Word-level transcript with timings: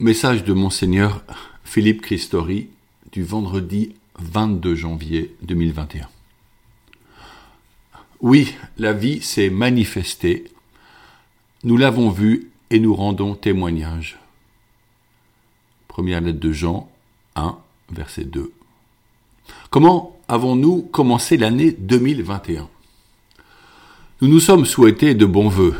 Message 0.00 0.44
de 0.44 0.54
Monseigneur 0.54 1.22
Philippe 1.62 2.00
Christori 2.00 2.70
du 3.12 3.22
vendredi 3.22 3.94
22 4.18 4.74
janvier 4.74 5.36
2021. 5.42 6.08
Oui, 8.22 8.54
la 8.78 8.94
vie 8.94 9.20
s'est 9.20 9.50
manifestée. 9.50 10.44
Nous 11.64 11.76
l'avons 11.76 12.08
vue 12.08 12.50
et 12.70 12.80
nous 12.80 12.94
rendons 12.94 13.34
témoignage. 13.34 14.18
Première 15.86 16.22
lettre 16.22 16.40
de 16.40 16.50
Jean 16.50 16.90
1, 17.36 17.58
verset 17.92 18.24
2. 18.24 18.54
Comment 19.68 20.18
avons-nous 20.28 20.80
commencé 20.80 21.36
l'année 21.36 21.72
2021 21.72 22.70
Nous 24.22 24.28
nous 24.28 24.40
sommes 24.40 24.64
souhaités 24.64 25.14
de 25.14 25.26
bons 25.26 25.50
voeux. 25.50 25.76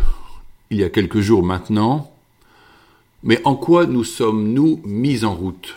Il 0.69 0.77
y 0.77 0.85
a 0.85 0.91
quelques 0.91 1.21
jours 1.21 1.43
maintenant, 1.43 2.10
mais 3.23 3.41
en 3.45 3.55
quoi 3.55 3.87
nous 3.87 4.05
sommes-nous 4.05 4.81
mis 4.85 5.25
en 5.25 5.35
route? 5.35 5.77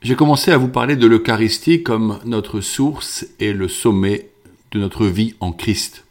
J'ai 0.00 0.16
commencé 0.16 0.50
à 0.50 0.58
vous 0.58 0.68
parler 0.68 0.96
de 0.96 1.06
l'Eucharistie 1.06 1.82
comme 1.82 2.18
notre 2.24 2.60
source 2.60 3.26
et 3.38 3.52
le 3.52 3.68
sommet 3.68 4.30
de 4.72 4.80
notre 4.80 5.06
vie 5.06 5.34
en 5.40 5.52
Christ. 5.52 6.04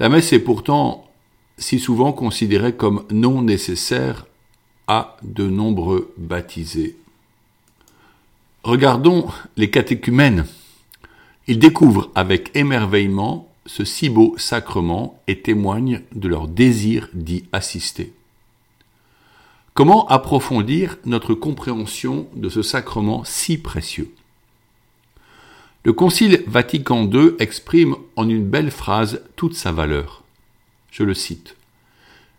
La 0.00 0.08
messe 0.08 0.32
est 0.32 0.40
pourtant 0.40 1.08
si 1.56 1.78
souvent 1.78 2.12
considérée 2.12 2.74
comme 2.74 3.04
non 3.10 3.42
nécessaire 3.42 4.26
à 4.86 5.16
de 5.22 5.46
nombreux 5.46 6.12
baptisés. 6.16 6.96
Regardons 8.62 9.28
les 9.56 9.70
catéchumènes. 9.70 10.46
Ils 11.46 11.58
découvrent 11.58 12.10
avec 12.14 12.50
émerveillement 12.54 13.48
ce 13.66 13.84
si 13.84 14.08
beau 14.08 14.34
sacrement 14.38 15.20
et 15.26 15.40
témoignent 15.40 16.02
de 16.14 16.28
leur 16.28 16.48
désir 16.48 17.08
d'y 17.12 17.44
assister. 17.52 18.12
Comment 19.78 20.08
approfondir 20.08 20.96
notre 21.04 21.34
compréhension 21.34 22.26
de 22.34 22.48
ce 22.48 22.62
sacrement 22.62 23.22
si 23.22 23.58
précieux? 23.58 24.12
Le 25.84 25.92
Concile 25.92 26.42
Vatican 26.48 27.08
II 27.08 27.34
exprime 27.38 27.94
en 28.16 28.28
une 28.28 28.44
belle 28.44 28.72
phrase 28.72 29.22
toute 29.36 29.54
sa 29.54 29.70
valeur. 29.70 30.24
Je 30.90 31.04
le 31.04 31.14
cite. 31.14 31.54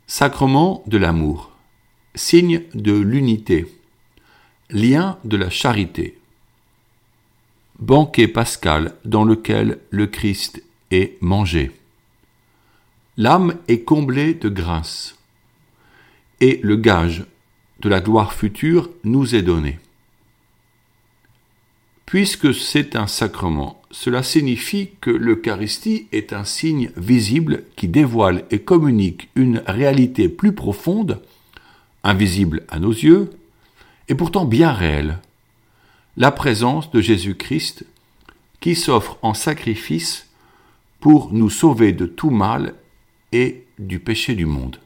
Sacrement 0.05 0.83
de 0.86 0.97
l'amour, 0.97 1.52
signe 2.13 2.63
de 2.73 2.91
l'unité, 2.91 3.73
lien 4.69 5.17
de 5.23 5.38
la 5.38 5.50
charité, 5.50 6.19
banquet 7.80 8.28
pascal 8.28 8.95
dans 9.06 9.23
lequel 9.23 9.80
le 9.91 10.08
Christ 10.08 10.61
est 10.91 11.16
mangé. 11.22 11.72
L'âme 13.16 13.56
est 13.69 13.83
comblée 13.85 14.33
de 14.33 14.50
grâce 14.50 15.16
et 16.41 16.59
le 16.63 16.75
gage 16.75 17.25
de 17.80 17.89
la 17.89 18.02
gloire 18.02 18.33
future 18.33 18.89
nous 19.03 19.35
est 19.35 19.41
donné. 19.41 19.80
Puisque 22.05 22.53
c'est 22.53 22.95
un 22.95 23.08
sacrement, 23.08 23.81
cela 23.91 24.23
signifie 24.23 24.89
que 24.99 25.11
l'Eucharistie 25.11 26.07
est 26.11 26.33
un 26.33 26.44
signe 26.44 26.91
visible 26.97 27.63
qui 27.75 27.88
dévoile 27.88 28.45
et 28.50 28.59
communique 28.59 29.30
une 29.35 29.61
réalité 29.67 30.27
plus 30.27 30.53
profonde, 30.53 31.22
invisible 32.03 32.63
à 32.69 32.80
nos 32.80 32.91
yeux, 32.91 33.30
et 34.07 34.16
pourtant 34.16 34.45
bien 34.45 34.72
réelle, 34.72 35.19
la 36.17 36.31
présence 36.31 36.91
de 36.91 37.00
Jésus-Christ 37.00 37.85
qui 38.59 38.75
s'offre 38.75 39.17
en 39.22 39.33
sacrifice 39.33 40.27
pour 41.00 41.31
nous 41.31 41.50
sauver 41.50 41.94
de 41.94 42.05
tout 42.05 42.31
mal 42.31 42.73
et 43.31 43.66
du 43.77 44.00
péché 44.00 44.35
du 44.35 44.45
monde. 44.45 44.80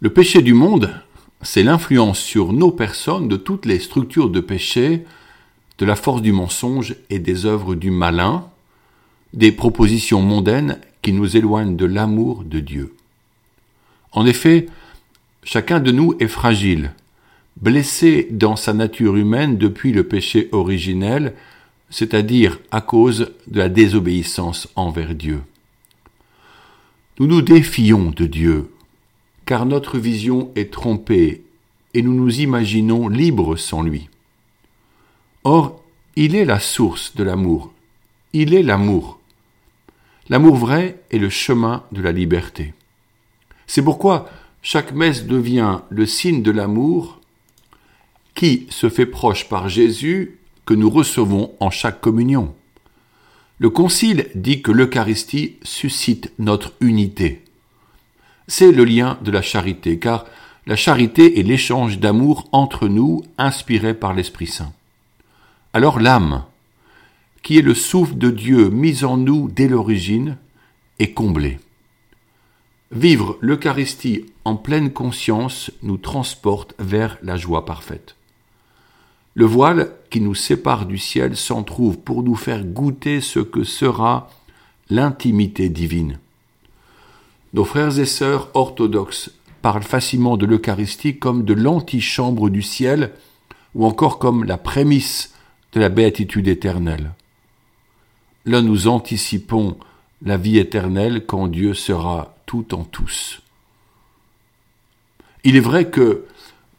Le 0.00 0.10
péché 0.10 0.40
du 0.40 0.54
monde, 0.54 0.94
c'est 1.42 1.64
l'influence 1.64 2.20
sur 2.20 2.52
nos 2.52 2.70
personnes 2.70 3.28
de 3.28 3.36
toutes 3.36 3.66
les 3.66 3.80
structures 3.80 4.30
de 4.30 4.40
péché, 4.40 5.04
de 5.78 5.84
la 5.84 5.96
force 5.96 6.22
du 6.22 6.32
mensonge 6.32 6.94
et 7.10 7.18
des 7.18 7.46
œuvres 7.46 7.74
du 7.74 7.90
malin, 7.90 8.48
des 9.32 9.50
propositions 9.50 10.22
mondaines 10.22 10.78
qui 11.02 11.12
nous 11.12 11.36
éloignent 11.36 11.76
de 11.76 11.84
l'amour 11.84 12.44
de 12.44 12.60
Dieu. 12.60 12.94
En 14.12 14.24
effet, 14.26 14.66
chacun 15.42 15.80
de 15.80 15.90
nous 15.90 16.14
est 16.20 16.28
fragile, 16.28 16.92
blessé 17.60 18.28
dans 18.30 18.56
sa 18.56 18.72
nature 18.72 19.16
humaine 19.16 19.58
depuis 19.58 19.92
le 19.92 20.04
péché 20.04 20.48
originel, 20.52 21.34
c'est-à-dire 21.90 22.60
à 22.70 22.80
cause 22.80 23.32
de 23.48 23.58
la 23.58 23.68
désobéissance 23.68 24.68
envers 24.76 25.14
Dieu. 25.14 25.42
Nous 27.18 27.26
nous 27.26 27.42
défions 27.42 28.10
de 28.10 28.26
Dieu, 28.26 28.70
car 29.46 29.66
notre 29.66 29.98
vision 29.98 30.50
est 30.54 30.72
trompée 30.72 31.42
et 31.94 32.02
nous 32.02 32.14
nous 32.14 32.40
imaginons 32.40 33.08
libres 33.08 33.56
sans 33.56 33.82
lui. 33.82 34.08
Or, 35.44 35.82
il 36.16 36.36
est 36.36 36.44
la 36.44 36.60
source 36.60 37.14
de 37.16 37.24
l'amour, 37.24 37.72
il 38.32 38.54
est 38.54 38.62
l'amour. 38.62 39.18
L'amour 40.28 40.56
vrai 40.56 41.00
est 41.10 41.18
le 41.18 41.30
chemin 41.30 41.84
de 41.92 42.00
la 42.00 42.12
liberté. 42.12 42.74
C'est 43.66 43.82
pourquoi 43.82 44.30
chaque 44.62 44.92
messe 44.92 45.26
devient 45.26 45.80
le 45.90 46.06
signe 46.06 46.42
de 46.42 46.50
l'amour 46.50 47.20
qui 48.34 48.66
se 48.70 48.88
fait 48.88 49.06
proche 49.06 49.48
par 49.48 49.68
Jésus 49.68 50.38
que 50.64 50.74
nous 50.74 50.90
recevons 50.90 51.54
en 51.60 51.70
chaque 51.70 52.00
communion. 52.00 52.54
Le 53.58 53.70
Concile 53.70 54.28
dit 54.34 54.62
que 54.62 54.72
l'Eucharistie 54.72 55.56
suscite 55.62 56.32
notre 56.38 56.72
unité 56.80 57.42
c'est 58.48 58.72
le 58.72 58.84
lien 58.84 59.18
de 59.22 59.30
la 59.30 59.42
charité, 59.42 59.98
car 59.98 60.26
la 60.66 60.76
charité 60.76 61.40
est 61.40 61.42
l'échange 61.42 61.98
d'amour 61.98 62.48
entre 62.52 62.88
nous 62.88 63.22
inspiré 63.38 63.94
par 63.94 64.14
l'Esprit 64.14 64.46
Saint. 64.46 64.72
Alors 65.72 65.98
l'âme, 65.98 66.44
qui 67.42 67.58
est 67.58 67.62
le 67.62 67.74
souffle 67.74 68.16
de 68.16 68.30
Dieu 68.30 68.70
mis 68.70 69.04
en 69.04 69.16
nous 69.16 69.48
dès 69.48 69.68
l'origine, 69.68 70.36
est 70.98 71.12
comblée. 71.12 71.58
Vivre 72.92 73.38
l'Eucharistie 73.40 74.26
en 74.44 74.54
pleine 74.54 74.92
conscience 74.92 75.70
nous 75.82 75.96
transporte 75.96 76.74
vers 76.78 77.18
la 77.22 77.36
joie 77.36 77.64
parfaite. 77.64 78.16
Le 79.34 79.46
voile 79.46 79.92
qui 80.10 80.20
nous 80.20 80.34
sépare 80.34 80.84
du 80.84 80.98
ciel 80.98 81.36
s'en 81.36 81.62
trouve 81.62 81.98
pour 81.98 82.22
nous 82.22 82.34
faire 82.34 82.64
goûter 82.64 83.22
ce 83.22 83.40
que 83.40 83.64
sera 83.64 84.28
l'intimité 84.90 85.70
divine. 85.70 86.18
Nos 87.52 87.64
frères 87.64 87.98
et 87.98 88.06
sœurs 88.06 88.48
orthodoxes 88.54 89.30
parlent 89.60 89.82
facilement 89.82 90.36
de 90.36 90.46
l'Eucharistie 90.46 91.18
comme 91.18 91.44
de 91.44 91.52
l'antichambre 91.52 92.48
du 92.48 92.62
ciel 92.62 93.12
ou 93.74 93.84
encore 93.84 94.18
comme 94.18 94.44
la 94.44 94.58
prémisse 94.58 95.34
de 95.72 95.80
la 95.80 95.88
béatitude 95.88 96.48
éternelle. 96.48 97.12
Là 98.46 98.62
nous 98.62 98.88
anticipons 98.88 99.76
la 100.22 100.36
vie 100.36 100.58
éternelle 100.58 101.26
quand 101.26 101.46
Dieu 101.46 101.74
sera 101.74 102.36
tout 102.46 102.74
en 102.74 102.84
tous. 102.84 103.42
Il 105.44 105.56
est 105.56 105.60
vrai 105.60 105.90
que 105.90 106.24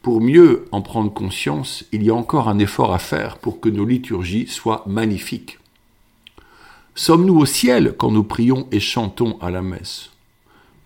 pour 0.01 0.21
mieux 0.21 0.65
en 0.71 0.81
prendre 0.81 1.13
conscience, 1.13 1.85
il 1.91 2.03
y 2.03 2.09
a 2.09 2.15
encore 2.15 2.49
un 2.49 2.59
effort 2.59 2.93
à 2.93 2.99
faire 2.99 3.37
pour 3.37 3.59
que 3.59 3.69
nos 3.69 3.85
liturgies 3.85 4.47
soient 4.47 4.83
magnifiques. 4.87 5.59
Sommes-nous 6.95 7.37
au 7.37 7.45
ciel 7.45 7.95
quand 7.97 8.11
nous 8.11 8.23
prions 8.23 8.67
et 8.71 8.79
chantons 8.79 9.37
à 9.39 9.49
la 9.49 9.61
messe? 9.61 10.12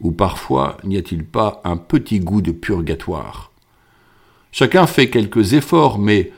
Ou 0.01 0.11
parfois 0.11 0.77
n'y 0.83 0.97
a-t-il 0.97 1.25
pas 1.25 1.61
un 1.63 1.77
petit 1.77 2.19
goût 2.19 2.41
de 2.41 2.51
purgatoire? 2.51 3.51
Chacun 4.51 4.87
fait 4.87 5.09
quelques 5.09 5.53
efforts, 5.53 5.99
mais 5.99 6.31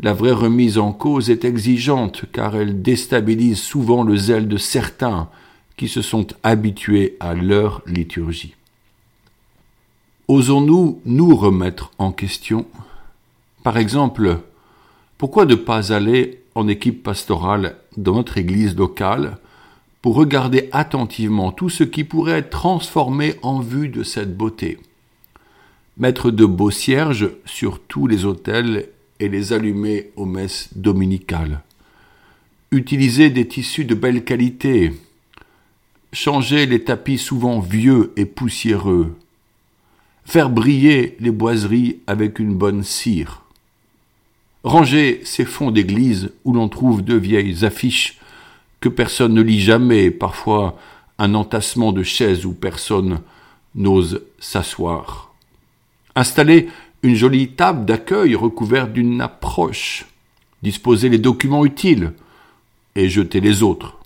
la 0.00 0.12
vraie 0.12 0.32
remise 0.32 0.78
en 0.78 0.92
cause 0.92 1.30
est 1.30 1.44
exigeante, 1.44 2.24
car 2.32 2.56
elle 2.56 2.82
déstabilise 2.82 3.60
souvent 3.60 4.02
le 4.02 4.16
zèle 4.16 4.48
de 4.48 4.56
certains 4.56 5.28
qui 5.76 5.88
se 5.88 6.02
sont 6.02 6.26
habitués 6.42 7.16
à 7.20 7.34
leur 7.34 7.82
liturgie. 7.86 8.54
Osons-nous 10.28 11.00
nous 11.04 11.36
remettre 11.36 11.92
en 11.98 12.12
question? 12.12 12.66
Par 13.62 13.78
exemple, 13.78 14.40
pourquoi 15.18 15.44
ne 15.44 15.54
pas 15.54 15.92
aller 15.92 16.42
en 16.54 16.68
équipe 16.68 17.02
pastorale 17.02 17.76
dans 17.96 18.14
notre 18.14 18.38
église 18.38 18.76
locale 18.76 19.38
pour 20.02 20.14
regarder 20.14 20.68
attentivement 20.72 21.52
tout 21.52 21.68
ce 21.68 21.84
qui 21.84 22.04
pourrait 22.04 22.38
être 22.38 22.50
transformé 22.50 23.34
en 23.42 23.60
vue 23.60 23.88
de 23.88 24.02
cette 24.02 24.36
beauté. 24.36 24.78
Mettre 25.98 26.30
de 26.30 26.44
beaux 26.44 26.70
cierges 26.70 27.30
sur 27.44 27.80
tous 27.80 28.06
les 28.06 28.24
autels 28.24 28.88
et 29.20 29.28
les 29.28 29.52
allumer 29.52 30.10
aux 30.16 30.26
messes 30.26 30.70
dominicales. 30.76 31.62
Utiliser 32.70 33.30
des 33.30 33.48
tissus 33.48 33.84
de 33.84 33.94
belle 33.94 34.24
qualité. 34.24 34.92
Changer 36.12 36.66
les 36.66 36.84
tapis 36.84 37.18
souvent 37.18 37.60
vieux 37.60 38.12
et 38.16 38.26
poussiéreux. 38.26 39.16
Faire 40.24 40.50
briller 40.50 41.16
les 41.20 41.30
boiseries 41.30 42.00
avec 42.06 42.38
une 42.38 42.54
bonne 42.54 42.82
cire. 42.82 43.42
Ranger 44.64 45.20
ces 45.24 45.44
fonds 45.44 45.70
d'église 45.70 46.32
où 46.44 46.52
l'on 46.52 46.68
trouve 46.68 47.02
de 47.02 47.14
vieilles 47.14 47.64
affiches 47.64 48.18
que 48.80 48.88
personne 48.88 49.34
ne 49.34 49.42
lit 49.42 49.60
jamais, 49.60 50.10
parfois 50.10 50.78
un 51.18 51.34
entassement 51.34 51.92
de 51.92 52.02
chaises 52.02 52.44
où 52.44 52.52
personne 52.52 53.20
n'ose 53.74 54.22
s'asseoir. 54.38 55.34
installer 56.14 56.68
une 57.02 57.14
jolie 57.14 57.48
table 57.48 57.84
d'accueil 57.84 58.34
recouverte 58.34 58.92
d'une 58.92 59.20
approche, 59.20 60.06
disposer 60.62 61.08
les 61.08 61.18
documents 61.18 61.64
utiles 61.64 62.12
et 62.96 63.08
jeter 63.08 63.40
les 63.40 63.62
autres, 63.62 63.98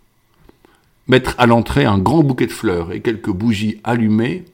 mettre 1.06 1.34
à 1.38 1.46
l'entrée 1.46 1.84
un 1.84 1.98
grand 1.98 2.22
bouquet 2.22 2.46
de 2.46 2.52
fleurs 2.52 2.92
et 2.92 3.00
quelques 3.00 3.30
bougies 3.30 3.80
allumées, 3.84 4.44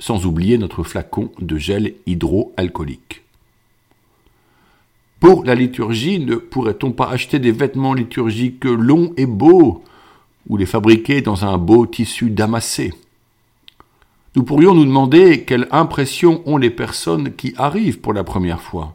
sans 0.00 0.26
oublier 0.26 0.58
notre 0.58 0.82
flacon 0.82 1.30
de 1.40 1.58
gel 1.58 1.94
hydroalcoolique. 2.06 3.22
Pour 5.20 5.44
la 5.44 5.54
liturgie, 5.54 6.20
ne 6.20 6.36
pourrait-on 6.36 6.92
pas 6.92 7.08
acheter 7.08 7.38
des 7.38 7.50
vêtements 7.50 7.94
liturgiques 7.94 8.64
longs 8.64 9.12
et 9.16 9.26
beaux, 9.26 9.82
ou 10.48 10.56
les 10.56 10.66
fabriquer 10.66 11.20
dans 11.20 11.44
un 11.44 11.58
beau 11.58 11.86
tissu 11.86 12.30
damassé? 12.30 12.94
Nous 14.36 14.44
pourrions 14.44 14.74
nous 14.74 14.84
demander 14.84 15.42
quelle 15.44 15.66
impression 15.72 16.42
ont 16.46 16.56
les 16.56 16.70
personnes 16.70 17.34
qui 17.34 17.54
arrivent 17.56 17.98
pour 17.98 18.12
la 18.12 18.22
première 18.22 18.60
fois. 18.60 18.92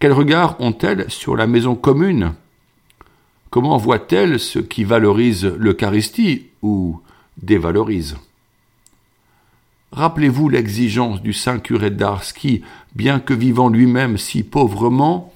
Quel 0.00 0.12
regard 0.12 0.58
ont-elles 0.60 1.10
sur 1.10 1.36
la 1.36 1.46
maison 1.46 1.74
commune? 1.74 2.32
Comment 3.50 3.76
voient-elles 3.76 4.40
ce 4.40 4.58
qui 4.58 4.84
valorise 4.84 5.44
l'Eucharistie 5.44 6.46
ou 6.62 7.00
dévalorise? 7.42 8.16
Rappelez-vous 9.92 10.48
l'exigence 10.48 11.22
du 11.22 11.32
saint 11.32 11.58
curé 11.58 11.90
d'Ars 11.90 12.32
qui, 12.34 12.62
bien 12.94 13.20
que 13.20 13.34
vivant 13.34 13.68
lui-même 13.68 14.18
si 14.18 14.42
pauvrement, 14.42 15.32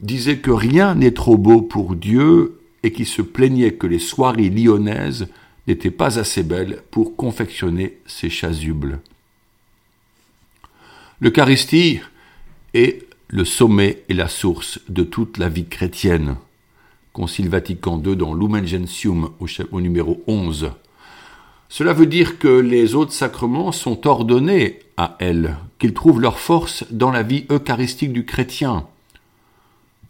disait 0.00 0.38
que 0.38 0.50
rien 0.50 0.94
n'est 0.94 1.12
trop 1.12 1.36
beau 1.36 1.60
pour 1.60 1.96
Dieu 1.96 2.60
et 2.82 2.92
qui 2.92 3.04
se 3.04 3.22
plaignait 3.22 3.74
que 3.74 3.86
les 3.86 3.98
soirées 3.98 4.48
lyonnaises 4.48 5.28
n'étaient 5.66 5.90
pas 5.90 6.18
assez 6.18 6.42
belles 6.42 6.82
pour 6.90 7.16
confectionner 7.16 7.98
ses 8.06 8.30
chasubles. 8.30 9.00
L'Eucharistie 11.20 12.00
est 12.72 13.04
le 13.28 13.44
sommet 13.44 14.02
et 14.08 14.14
la 14.14 14.28
source 14.28 14.80
de 14.88 15.02
toute 15.02 15.38
la 15.38 15.48
vie 15.48 15.66
chrétienne. 15.66 16.36
Concile 17.12 17.48
Vatican 17.48 18.00
II 18.04 18.16
dans 18.16 18.34
Lumen 18.34 18.66
Gentium 18.66 19.30
au, 19.38 19.80
numéro 19.80 20.22
11. 20.26 20.70
Cela 21.72 21.92
veut 21.92 22.06
dire 22.06 22.40
que 22.40 22.48
les 22.48 22.96
autres 22.96 23.12
sacrements 23.12 23.70
sont 23.70 24.08
ordonnés 24.08 24.80
à 24.96 25.14
elle, 25.20 25.56
qu'ils 25.78 25.94
trouvent 25.94 26.20
leur 26.20 26.40
force 26.40 26.84
dans 26.90 27.12
la 27.12 27.22
vie 27.22 27.46
eucharistique 27.48 28.12
du 28.12 28.26
chrétien. 28.26 28.88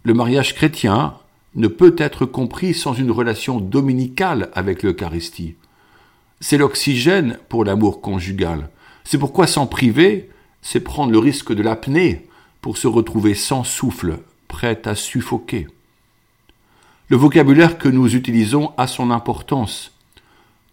Le 0.02 0.14
mariage 0.14 0.54
chrétien 0.54 1.18
ne 1.54 1.68
peut 1.68 1.94
être 1.98 2.24
compris 2.24 2.72
sans 2.72 2.94
une 2.94 3.10
relation 3.10 3.60
dominicale 3.60 4.48
avec 4.54 4.82
l'Eucharistie. 4.82 5.56
C'est 6.40 6.56
l'oxygène 6.56 7.38
pour 7.50 7.66
l'amour 7.66 8.00
conjugal. 8.00 8.70
C'est 9.04 9.18
pourquoi 9.18 9.46
s'en 9.46 9.66
priver, 9.66 10.30
c'est 10.62 10.80
prendre 10.80 11.12
le 11.12 11.18
risque 11.18 11.52
de 11.52 11.62
l'apnée 11.62 12.26
pour 12.62 12.78
se 12.78 12.88
retrouver 12.88 13.34
sans 13.34 13.64
souffle, 13.64 14.20
prêt 14.48 14.80
à 14.86 14.94
suffoquer. 14.94 15.66
Le 17.08 17.18
vocabulaire 17.18 17.76
que 17.76 17.90
nous 17.90 18.16
utilisons 18.16 18.72
a 18.78 18.86
son 18.86 19.10
importance. 19.10 19.92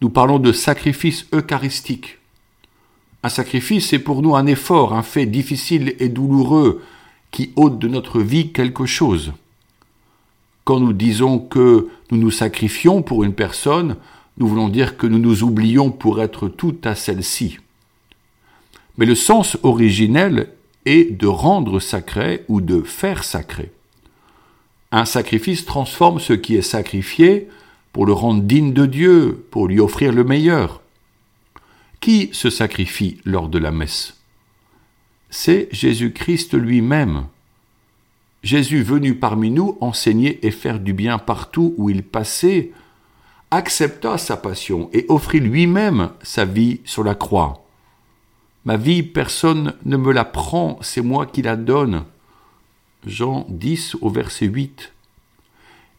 Nous 0.00 0.10
parlons 0.10 0.38
de 0.38 0.52
sacrifice 0.52 1.26
eucharistique. 1.32 2.18
Un 3.22 3.28
sacrifice 3.28 3.92
est 3.92 3.98
pour 3.98 4.22
nous 4.22 4.36
un 4.36 4.46
effort, 4.46 4.94
un 4.94 5.02
fait 5.02 5.26
difficile 5.26 5.96
et 5.98 6.08
douloureux 6.08 6.82
qui 7.30 7.52
ôte 7.56 7.78
de 7.78 7.88
notre 7.88 8.20
vie 8.20 8.52
quelque 8.52 8.86
chose. 8.86 9.32
Quand 10.64 10.78
nous 10.78 10.92
disons 10.92 11.38
que 11.38 11.88
nous 12.10 12.18
nous 12.18 12.30
sacrifions 12.30 13.02
pour 13.02 13.24
une 13.24 13.34
personne, 13.34 13.96
nous 14.36 14.46
voulons 14.46 14.68
dire 14.68 14.96
que 14.96 15.06
nous 15.06 15.18
nous 15.18 15.42
oublions 15.42 15.90
pour 15.90 16.22
être 16.22 16.48
tout 16.48 16.76
à 16.84 16.94
celle-ci. 16.94 17.58
Mais 18.98 19.06
le 19.06 19.16
sens 19.16 19.58
originel 19.64 20.52
est 20.84 21.10
de 21.10 21.26
rendre 21.26 21.80
sacré 21.80 22.44
ou 22.48 22.60
de 22.60 22.82
faire 22.82 23.24
sacré. 23.24 23.72
Un 24.92 25.04
sacrifice 25.04 25.64
transforme 25.64 26.20
ce 26.20 26.32
qui 26.32 26.54
est 26.54 26.62
sacrifié 26.62 27.48
pour 27.92 28.06
le 28.06 28.12
rendre 28.12 28.42
digne 28.42 28.72
de 28.72 28.86
Dieu, 28.86 29.46
pour 29.50 29.68
lui 29.68 29.80
offrir 29.80 30.12
le 30.12 30.24
meilleur. 30.24 30.82
Qui 32.00 32.30
se 32.32 32.50
sacrifie 32.50 33.20
lors 33.24 33.48
de 33.48 33.58
la 33.58 33.70
messe? 33.70 34.16
C'est 35.30 35.68
Jésus-Christ 35.72 36.54
lui-même. 36.54 37.26
Jésus 38.42 38.82
venu 38.82 39.16
parmi 39.16 39.50
nous 39.50 39.76
enseigner 39.80 40.46
et 40.46 40.50
faire 40.50 40.78
du 40.78 40.92
bien 40.92 41.18
partout 41.18 41.74
où 41.76 41.90
il 41.90 42.02
passait, 42.02 42.72
accepta 43.50 44.16
sa 44.16 44.36
passion 44.36 44.90
et 44.92 45.06
offrit 45.08 45.40
lui-même 45.40 46.10
sa 46.22 46.44
vie 46.44 46.80
sur 46.84 47.02
la 47.02 47.14
croix. 47.14 47.64
Ma 48.64 48.76
vie, 48.76 49.02
personne 49.02 49.74
ne 49.84 49.96
me 49.96 50.12
la 50.12 50.24
prend, 50.24 50.78
c'est 50.82 51.02
moi 51.02 51.26
qui 51.26 51.42
la 51.42 51.56
donne. 51.56 52.04
Jean 53.06 53.46
10 53.48 53.96
au 54.00 54.10
verset 54.10 54.46
8 54.46 54.92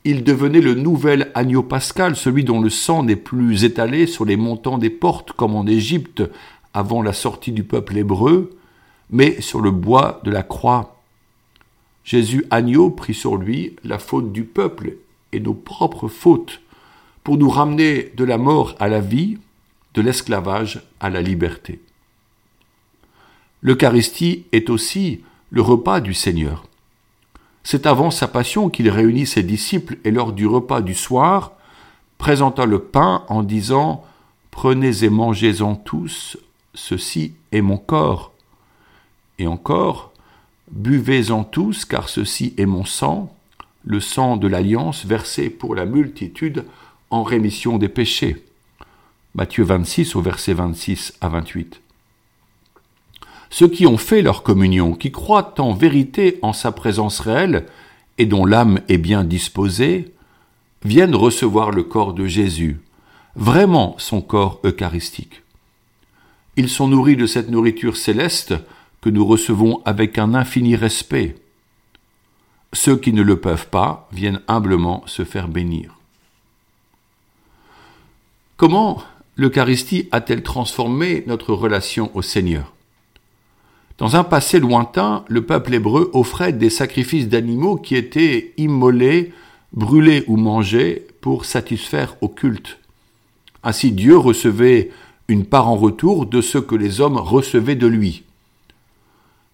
il 0.05 0.23
devenait 0.23 0.61
le 0.61 0.75
nouvel 0.75 1.31
agneau 1.35 1.63
pascal, 1.63 2.15
celui 2.15 2.43
dont 2.43 2.61
le 2.61 2.69
sang 2.69 3.03
n'est 3.03 3.15
plus 3.15 3.63
étalé 3.63 4.07
sur 4.07 4.25
les 4.25 4.37
montants 4.37 4.77
des 4.77 4.89
portes 4.89 5.33
comme 5.33 5.55
en 5.55 5.67
Égypte 5.67 6.23
avant 6.73 7.01
la 7.01 7.13
sortie 7.13 7.51
du 7.51 7.63
peuple 7.63 7.97
hébreu, 7.97 8.57
mais 9.09 9.41
sur 9.41 9.59
le 9.59 9.71
bois 9.71 10.21
de 10.23 10.31
la 10.31 10.43
croix. 10.43 11.01
Jésus 12.03 12.45
agneau 12.49 12.89
prit 12.89 13.13
sur 13.13 13.35
lui 13.35 13.75
la 13.83 13.99
faute 13.99 14.31
du 14.31 14.43
peuple 14.43 14.95
et 15.31 15.39
nos 15.39 15.53
propres 15.53 16.07
fautes 16.07 16.61
pour 17.23 17.37
nous 17.37 17.49
ramener 17.49 18.11
de 18.15 18.23
la 18.23 18.37
mort 18.37 18.75
à 18.79 18.87
la 18.87 19.01
vie, 19.01 19.37
de 19.93 20.01
l'esclavage 20.01 20.81
à 20.99 21.09
la 21.09 21.21
liberté. 21.21 21.79
L'Eucharistie 23.61 24.45
est 24.51 24.69
aussi 24.69 25.21
le 25.49 25.61
repas 25.61 25.99
du 25.99 26.13
Seigneur. 26.13 26.68
C'est 27.71 27.85
avant 27.85 28.09
sa 28.09 28.27
passion 28.27 28.71
qu'il 28.71 28.89
réunit 28.89 29.27
ses 29.27 29.43
disciples 29.43 29.99
et 30.03 30.09
lors 30.09 30.33
du 30.33 30.47
repas 30.47 30.81
du 30.81 30.95
soir, 30.95 31.51
présenta 32.17 32.65
le 32.65 32.79
pain 32.79 33.23
en 33.27 33.43
disant 33.43 34.03
Prenez 34.49 35.03
et 35.03 35.09
mangez-en 35.11 35.75
tous, 35.75 36.35
ceci 36.73 37.33
est 37.51 37.61
mon 37.61 37.77
corps. 37.77 38.33
Et 39.37 39.45
encore, 39.45 40.13
Buvez-en 40.71 41.43
tous, 41.43 41.85
car 41.85 42.09
ceci 42.09 42.55
est 42.57 42.65
mon 42.65 42.85
sang, 42.85 43.31
le 43.83 43.99
sang 43.99 44.37
de 44.37 44.47
l'alliance 44.47 45.05
versé 45.05 45.51
pour 45.51 45.75
la 45.75 45.85
multitude 45.85 46.65
en 47.11 47.21
rémission 47.21 47.77
des 47.77 47.87
péchés. 47.87 48.47
Matthieu 49.35 49.63
26 49.63 50.15
au 50.15 50.21
verset 50.21 50.55
26 50.55 51.13
à 51.21 51.29
28 51.29 51.81
ceux 53.49 53.67
qui 53.67 53.87
ont 53.87 53.97
fait 53.97 54.21
leur 54.21 54.43
communion, 54.43 54.93
qui 54.93 55.11
croient 55.11 55.55
en 55.59 55.73
vérité 55.73 56.39
en 56.41 56.53
sa 56.53 56.71
présence 56.71 57.19
réelle 57.19 57.65
et 58.17 58.25
dont 58.25 58.45
l'âme 58.45 58.79
est 58.87 58.97
bien 58.97 59.23
disposée, 59.23 60.13
viennent 60.83 61.15
recevoir 61.15 61.71
le 61.71 61.83
corps 61.83 62.13
de 62.13 62.25
Jésus, 62.25 62.79
vraiment 63.35 63.95
son 63.97 64.21
corps 64.21 64.59
eucharistique. 64.63 65.41
Ils 66.57 66.69
sont 66.69 66.87
nourris 66.87 67.15
de 67.15 67.25
cette 67.25 67.49
nourriture 67.49 67.97
céleste 67.97 68.53
que 69.01 69.09
nous 69.09 69.25
recevons 69.25 69.81
avec 69.85 70.17
un 70.17 70.33
infini 70.33 70.75
respect. 70.75 71.35
Ceux 72.73 72.97
qui 72.97 73.13
ne 73.13 73.21
le 73.21 73.39
peuvent 73.39 73.69
pas 73.69 74.07
viennent 74.11 74.41
humblement 74.47 75.03
se 75.07 75.23
faire 75.23 75.47
bénir. 75.47 75.95
Comment 78.57 79.01
l'Eucharistie 79.37 80.09
a-t-elle 80.11 80.43
transformé 80.43 81.23
notre 81.25 81.53
relation 81.53 82.11
au 82.13 82.21
Seigneur? 82.21 82.73
Dans 83.99 84.15
un 84.15 84.23
passé 84.23 84.59
lointain, 84.59 85.25
le 85.27 85.45
peuple 85.45 85.73
hébreu 85.73 86.09
offrait 86.13 86.53
des 86.53 86.69
sacrifices 86.69 87.27
d'animaux 87.27 87.75
qui 87.75 87.95
étaient 87.95 88.53
immolés, 88.57 89.33
brûlés 89.73 90.23
ou 90.27 90.37
mangés 90.37 91.05
pour 91.19 91.43
satisfaire 91.43 92.15
au 92.21 92.29
culte. 92.29 92.79
Ainsi 93.61 93.91
Dieu 93.91 94.17
recevait 94.17 94.89
une 95.27 95.45
part 95.45 95.67
en 95.67 95.75
retour 95.75 96.25
de 96.25 96.39
ce 96.39 96.57
que 96.57 96.75
les 96.75 97.01
hommes 97.01 97.17
recevaient 97.17 97.75
de 97.75 97.87
lui. 97.87 98.23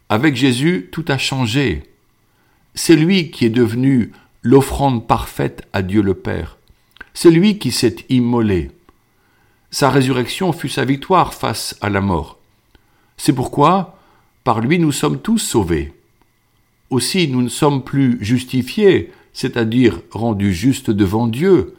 Avec 0.10 0.36
Jésus, 0.36 0.90
tout 0.92 1.06
a 1.08 1.18
changé. 1.18 1.84
C'est 2.76 2.96
lui 2.96 3.32
qui 3.32 3.46
est 3.46 3.50
devenu 3.50 4.12
l'offrande 4.44 5.08
parfaite 5.08 5.68
à 5.74 5.82
Dieu 5.82 6.04
le 6.04 6.14
Père. 6.14 6.58
C'est 7.16 7.32
lui 7.32 7.58
qui 7.58 7.72
s'est 7.72 7.96
immolé. 8.10 8.70
Sa 9.72 9.90
résurrection 9.90 10.54
fut 10.54 10.70
sa 10.70 10.86
victoire 10.86 11.34
face 11.34 11.76
à 11.82 11.90
la 11.90 12.00
mort. 12.00 12.38
C'est 13.18 13.34
pourquoi, 13.34 13.95
par 14.46 14.62
lui 14.62 14.78
nous 14.78 14.92
sommes 14.92 15.20
tous 15.20 15.40
sauvés. 15.40 15.92
Aussi 16.92 17.28
nous 17.28 17.42
ne 17.42 17.50
sommes 17.50 17.84
plus 17.84 18.24
justifiés, 18.24 19.12
c'est-à-dire 19.34 20.00
rendus 20.12 20.54
justes 20.54 20.92
devant 20.92 21.28
Dieu, 21.28 21.74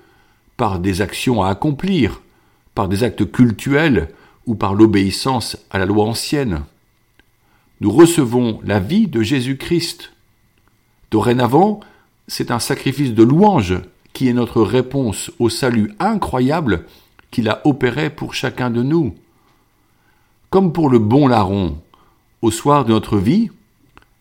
par 0.56 0.80
des 0.80 1.00
actions 1.00 1.42
à 1.42 1.48
accomplir, 1.48 2.22
par 2.74 2.88
des 2.88 3.04
actes 3.04 3.30
cultuels 3.30 4.08
ou 4.46 4.56
par 4.56 4.74
l'obéissance 4.74 5.56
à 5.70 5.78
la 5.78 5.86
loi 5.86 6.06
ancienne. 6.06 6.64
Nous 7.80 7.92
recevons 7.92 8.60
la 8.64 8.80
vie 8.80 9.06
de 9.06 9.22
Jésus-Christ. 9.22 10.12
Dorénavant, 11.12 11.80
c'est 12.26 12.50
un 12.50 12.58
sacrifice 12.58 13.14
de 13.14 13.22
louange 13.22 13.80
qui 14.12 14.28
est 14.28 14.32
notre 14.32 14.62
réponse 14.62 15.30
au 15.38 15.50
salut 15.50 15.94
incroyable 16.00 16.84
qu'il 17.30 17.48
a 17.48 17.60
opéré 17.64 18.10
pour 18.10 18.34
chacun 18.34 18.70
de 18.70 18.82
nous. 18.82 19.14
Comme 20.50 20.72
pour 20.72 20.90
le 20.90 20.98
bon 20.98 21.28
larron, 21.28 21.78
Au 22.46 22.52
soir 22.52 22.84
de 22.84 22.92
notre 22.92 23.18
vie, 23.18 23.50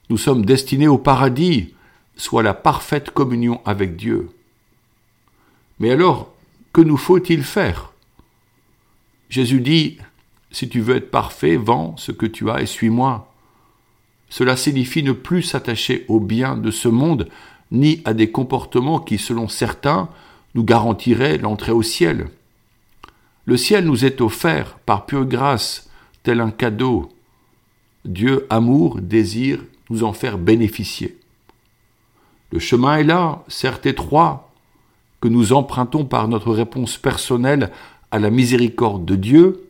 nous 0.10 0.18
sommes 0.18 0.46
destinés 0.46 0.88
au 0.88 0.98
paradis, 0.98 1.76
soit 2.16 2.42
la 2.42 2.56
parfaite 2.56 3.12
communion 3.12 3.62
avec 3.66 3.96
Dieu. 3.96 4.32
Mais 5.78 5.92
alors, 5.92 6.34
que 6.74 6.82
nous 6.82 6.98
faut-il 6.98 7.44
faire? 7.44 7.94
Jésus 9.30 9.62
dit, 9.62 10.00
Si 10.50 10.68
tu 10.68 10.82
veux 10.82 10.96
être 10.96 11.12
parfait, 11.12 11.56
vends 11.56 11.96
ce 11.98 12.12
que 12.12 12.26
tu 12.26 12.50
as 12.50 12.64
et 12.64 12.66
suis-moi. 12.66 13.32
Cela 14.30 14.58
signifie 14.58 15.04
ne 15.04 15.12
plus 15.12 15.44
s'attacher 15.44 16.04
aux 16.08 16.20
biens 16.20 16.58
de 16.58 16.72
ce 16.72 16.88
monde, 16.88 17.30
ni 17.70 18.02
à 18.06 18.16
des 18.16 18.32
comportements 18.32 19.02
qui, 19.02 19.20
selon 19.20 19.48
certains, 19.48 20.10
nous 20.56 20.64
garantiraient 20.64 21.38
l'entrée 21.38 21.74
au 21.74 21.84
ciel. 21.84 22.30
Le 23.46 23.56
ciel 23.56 23.86
nous 23.86 24.04
est 24.04 24.20
offert 24.20 24.80
par 24.80 25.06
pure 25.06 25.26
grâce, 25.26 25.92
tel 26.24 26.42
un 26.42 26.50
cadeau. 26.50 27.12
Dieu, 28.06 28.46
amour, 28.50 29.02
désire 29.02 29.60
nous 29.90 30.04
en 30.04 30.14
faire 30.14 30.38
bénéficier. 30.38 31.18
Le 32.52 32.60
chemin 32.60 32.98
est 32.98 33.04
là, 33.04 33.44
certes 33.48 33.86
étroit, 33.86 34.52
que 35.22 35.28
nous 35.28 35.54
empruntons 35.54 36.06
par 36.06 36.28
notre 36.28 36.52
réponse 36.52 36.98
personnelle 36.98 37.72
à 38.12 38.20
la 38.20 38.30
miséricorde 38.30 39.06
de 39.06 39.16
Dieu, 39.16 39.68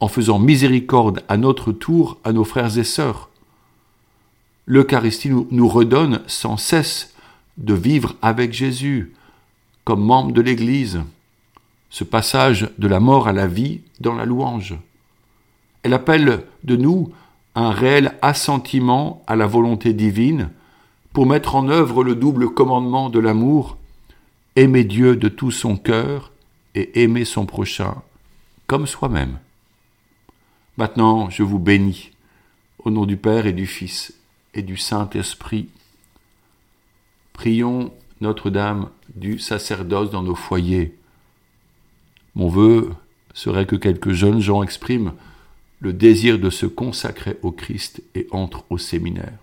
en 0.00 0.08
faisant 0.08 0.38
miséricorde 0.38 1.22
à 1.28 1.36
notre 1.36 1.72
tour 1.72 2.18
à 2.24 2.32
nos 2.32 2.44
frères 2.44 2.78
et 2.78 2.84
sœurs. 2.84 3.28
L'Eucharistie 4.66 5.30
nous, 5.30 5.68
redonne 5.68 6.22
sans 6.26 6.56
cesse 6.56 7.14
de 7.58 7.74
vivre 7.74 8.14
avec 8.22 8.52
Jésus 8.52 9.12
comme 9.84 10.02
membre 10.02 10.32
de 10.32 10.40
l'Église, 10.40 11.00
ce 11.90 12.04
passage 12.04 12.70
de 12.78 12.88
la 12.88 13.00
mort 13.00 13.28
à 13.28 13.32
la 13.32 13.46
vie 13.46 13.80
dans 13.98 14.14
la 14.14 14.24
louange. 14.24 14.76
Elle 15.82 15.92
appelle 15.92 16.44
de 16.64 16.76
nous 16.76 17.12
un 17.54 17.70
réel 17.70 18.14
assentiment 18.22 19.22
à 19.26 19.36
la 19.36 19.46
volonté 19.46 19.92
divine 19.92 20.50
pour 21.12 21.26
mettre 21.26 21.56
en 21.56 21.68
œuvre 21.68 22.04
le 22.04 22.14
double 22.14 22.50
commandement 22.50 23.10
de 23.10 23.18
l'amour, 23.18 23.76
aimer 24.56 24.84
Dieu 24.84 25.16
de 25.16 25.28
tout 25.28 25.50
son 25.50 25.76
cœur 25.76 26.32
et 26.74 27.02
aimer 27.02 27.24
son 27.24 27.46
prochain 27.46 27.96
comme 28.66 28.86
soi-même. 28.86 29.38
Maintenant, 30.76 31.28
je 31.28 31.42
vous 31.42 31.58
bénis, 31.58 32.12
au 32.78 32.90
nom 32.90 33.04
du 33.04 33.16
Père 33.16 33.46
et 33.46 33.52
du 33.52 33.66
Fils 33.66 34.14
et 34.54 34.62
du 34.62 34.76
Saint-Esprit. 34.76 35.68
Prions 37.32 37.92
Notre-Dame 38.20 38.88
du 39.16 39.38
sacerdoce 39.38 40.10
dans 40.10 40.22
nos 40.22 40.36
foyers. 40.36 40.96
Mon 42.36 42.48
vœu 42.48 42.90
serait 43.34 43.66
que 43.66 43.76
quelques 43.76 44.12
jeunes 44.12 44.40
gens 44.40 44.62
expriment 44.62 45.14
le 45.80 45.92
désir 45.94 46.38
de 46.38 46.50
se 46.50 46.66
consacrer 46.66 47.38
au 47.42 47.52
Christ 47.52 48.02
et 48.14 48.26
entrent 48.30 48.64
au 48.68 48.78
séminaire. 48.78 49.38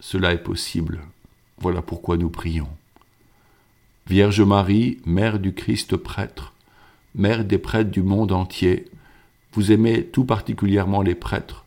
Cela 0.00 0.32
est 0.32 0.42
possible. 0.42 1.00
Voilà 1.58 1.80
pourquoi 1.80 2.16
nous 2.16 2.28
prions. 2.28 2.68
Vierge 4.06 4.42
Marie, 4.42 4.98
Mère 5.06 5.38
du 5.38 5.54
Christ 5.54 5.96
prêtre, 5.96 6.52
Mère 7.14 7.44
des 7.44 7.58
prêtres 7.58 7.90
du 7.90 8.02
monde 8.02 8.32
entier, 8.32 8.86
vous 9.52 9.70
aimez 9.70 10.04
tout 10.04 10.24
particulièrement 10.24 11.02
les 11.02 11.14
prêtres, 11.14 11.64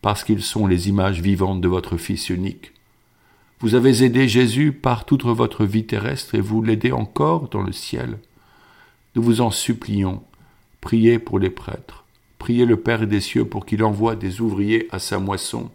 parce 0.00 0.24
qu'ils 0.24 0.42
sont 0.42 0.66
les 0.66 0.88
images 0.88 1.20
vivantes 1.20 1.60
de 1.60 1.68
votre 1.68 1.96
Fils 1.96 2.30
unique. 2.30 2.72
Vous 3.60 3.74
avez 3.74 4.04
aidé 4.04 4.28
Jésus 4.28 4.72
par 4.72 5.04
toute 5.04 5.24
votre 5.24 5.64
vie 5.64 5.86
terrestre 5.86 6.34
et 6.34 6.40
vous 6.40 6.62
l'aidez 6.62 6.92
encore 6.92 7.48
dans 7.48 7.62
le 7.62 7.72
ciel. 7.72 8.18
Nous 9.16 9.22
vous 9.22 9.40
en 9.40 9.50
supplions, 9.50 10.22
priez 10.80 11.18
pour 11.18 11.38
les 11.38 11.50
prêtres, 11.50 12.03
priez 12.38 12.64
le 12.64 12.76
Père 12.76 13.06
des 13.06 13.20
cieux 13.20 13.44
pour 13.44 13.66
qu'il 13.66 13.82
envoie 13.82 14.16
des 14.16 14.40
ouvriers 14.40 14.88
à 14.90 14.98
sa 14.98 15.18
moisson, 15.18 15.70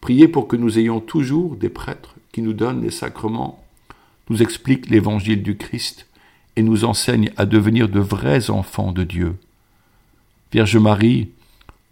priez 0.00 0.28
pour 0.28 0.48
que 0.48 0.56
nous 0.56 0.78
ayons 0.78 1.00
toujours 1.00 1.56
des 1.56 1.68
prêtres 1.68 2.14
qui 2.32 2.42
nous 2.42 2.52
donnent 2.52 2.82
les 2.82 2.90
sacrements, 2.90 3.64
nous 4.28 4.42
expliquent 4.42 4.90
l'évangile 4.90 5.42
du 5.42 5.56
Christ 5.56 6.06
et 6.56 6.62
nous 6.62 6.84
enseignent 6.84 7.32
à 7.36 7.46
devenir 7.46 7.88
de 7.88 8.00
vrais 8.00 8.50
enfants 8.50 8.92
de 8.92 9.04
Dieu. 9.04 9.36
Vierge 10.52 10.76
Marie, 10.76 11.28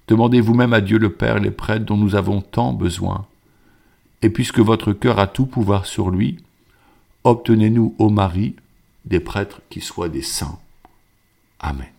Demandez 0.06 0.40
vous-même 0.40 0.74
à 0.74 0.80
Dieu 0.80 0.98
le 0.98 1.12
Père 1.12 1.38
les 1.38 1.50
prêtres 1.50 1.86
dont 1.86 1.96
nous 1.96 2.14
avons 2.14 2.42
tant 2.42 2.72
besoin. 2.72 3.26
Et 4.22 4.30
puisque 4.30 4.58
votre 4.58 4.92
cœur 4.92 5.18
a 5.18 5.26
tout 5.26 5.46
pouvoir 5.46 5.86
sur 5.86 6.10
lui, 6.10 6.38
obtenez-nous, 7.24 7.94
ô 7.98 8.10
Marie, 8.10 8.54
des 9.04 9.20
prêtres 9.20 9.60
qui 9.70 9.80
soient 9.80 10.08
des 10.08 10.22
saints. 10.22 10.58
Amen. 11.58 11.93